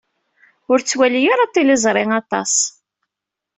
Ur 0.71 0.79
ttwali 0.81 1.21
ara 1.33 1.51
tiliẓri 1.53 2.03
aṭas. 2.21 2.53